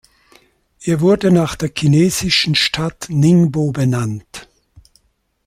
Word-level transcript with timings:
Er 0.83 0.99
wurde 0.99 1.29
nach 1.29 1.53
der 1.53 1.69
chinesischen 1.77 2.55
Stadt 2.55 3.05
Ningbo 3.09 3.71
benannt. 3.71 4.47